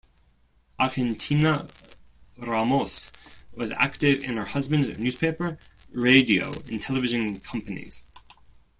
[0.79, 1.67] Argentina
[2.35, 3.11] Ramos
[3.53, 5.59] was active in her husband's newspaper,
[5.91, 8.05] radio and television companies.